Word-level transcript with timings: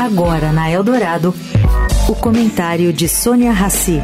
Agora 0.00 0.52
na 0.52 0.70
Eldorado, 0.70 1.34
o 2.08 2.14
comentário 2.14 2.92
de 2.92 3.08
Sônia 3.08 3.52
Rassi. 3.52 4.00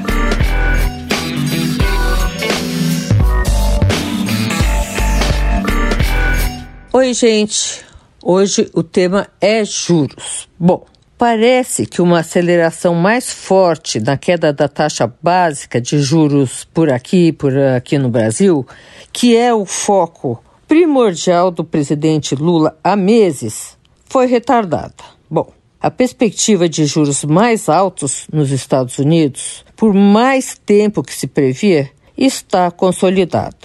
Oi, 6.92 7.14
gente. 7.14 7.84
Hoje 8.22 8.70
o 8.74 8.82
tema 8.82 9.29
é 9.40 9.64
juros. 9.64 10.48
Bom, 10.59 10.85
parece 11.16 11.87
que 11.87 12.00
uma 12.00 12.20
aceleração 12.20 12.95
mais 12.95 13.32
forte 13.32 14.00
na 14.00 14.16
queda 14.16 14.52
da 14.52 14.68
taxa 14.68 15.12
básica 15.23 15.80
de 15.80 16.00
juros 16.00 16.64
por 16.73 16.91
aqui, 16.91 17.32
por 17.32 17.57
aqui 17.57 17.98
no 17.98 18.09
Brasil, 18.09 18.66
que 19.12 19.36
é 19.36 19.52
o 19.52 19.64
foco 19.64 20.43
primordial 20.66 21.50
do 21.50 21.64
presidente 21.64 22.34
Lula 22.34 22.77
há 22.84 22.95
meses, 22.95 23.77
foi 24.05 24.27
retardada. 24.27 24.95
Bom, 25.30 25.52
a 25.81 25.91
perspectiva 25.91 26.68
de 26.68 26.85
juros 26.87 27.25
mais 27.25 27.68
altos 27.68 28.27
nos 28.32 28.50
Estados 28.50 28.99
Unidos, 28.99 29.64
por 29.77 29.95
mais 29.95 30.59
tempo 30.67 31.03
que 31.03 31.14
se 31.14 31.27
previa, 31.27 31.91
está 32.16 32.70
consolidada. 32.70 33.56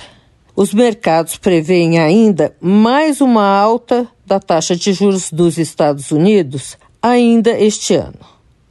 Os 0.56 0.74
mercados 0.74 1.38
preveem 1.38 1.98
ainda 1.98 2.56
mais 2.62 3.20
uma 3.20 3.46
alta 3.46 4.08
da 4.26 4.40
taxa 4.40 4.76
de 4.76 4.94
juros 4.94 5.32
dos 5.32 5.58
Estados 5.58 6.12
Unidos 6.12 6.78
ainda 7.02 7.58
este 7.60 7.96
ano. 7.96 8.20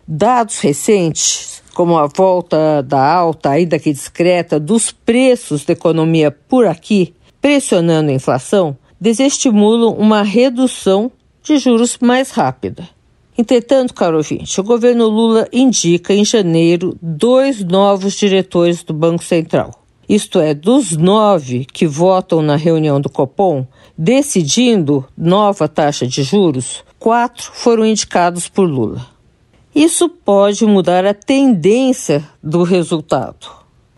Dados 0.07 0.61
recentes, 0.61 1.63
como 1.75 1.99
a 1.99 2.07
volta 2.07 2.83
da 2.83 3.05
alta, 3.05 3.51
ainda 3.51 3.79
que 3.79 3.93
discreta, 3.93 4.61
dos 4.61 4.93
preços 4.93 5.65
da 5.65 5.73
economia 5.73 6.31
por 6.31 6.67
aqui, 6.67 7.15
pressionando 7.41 8.11
a 8.11 8.15
inflação, 8.15 8.77
desestimulam 9.01 9.93
uma 9.95 10.23
redução 10.23 11.11
de 11.43 11.59
juros 11.59 11.99
mais 12.01 12.31
rápida. 12.31 12.89
Entretanto, 13.37 13.95
caro 13.95 14.19
ouvinte, 14.19 14.61
o 14.61 14.65
governo 14.65 15.09
Lula 15.09 15.49
indica 15.53 16.13
em 16.13 16.25
janeiro 16.25 16.97
dois 17.01 17.65
novos 17.65 18.15
diretores 18.15 18.83
do 18.83 18.93
Banco 18.93 19.25
Central. 19.25 19.71
Isto 20.07 20.39
é, 20.39 20.53
dos 20.53 20.97
nove 20.97 21.65
que 21.65 21.87
votam 21.87 22.43
na 22.43 22.57
reunião 22.57 23.01
do 23.01 23.09
Copom, 23.09 23.67
decidindo 23.97 25.07
nova 25.17 25.67
taxa 25.67 26.07
de 26.07 26.23
juros, 26.23 26.85
quatro 26.99 27.51
foram 27.55 27.87
indicados 27.87 28.49
por 28.49 28.69
Lula. 28.69 29.07
Isso 29.75 30.11
pode 30.11 30.67
mudar 30.67 31.07
a 31.07 31.15
tendência 31.15 32.23
do 32.43 32.63
resultado. 32.63 33.49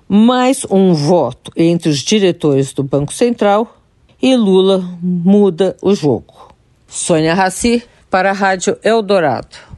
Mais 0.08 0.64
um 0.70 0.94
voto 0.94 1.50
entre 1.56 1.88
os 1.88 1.98
diretores 1.98 2.72
do 2.72 2.84
Banco 2.84 3.12
Central 3.12 3.76
e 4.22 4.36
Lula 4.36 4.84
muda 5.02 5.76
o 5.82 5.92
jogo. 5.92 6.54
Sônia 6.86 7.34
Raci, 7.34 7.82
para 8.14 8.30
a 8.30 8.32
Rádio 8.32 8.78
Eldorado. 8.84 9.73